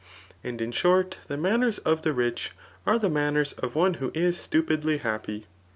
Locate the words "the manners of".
1.27-2.01, 2.97-3.75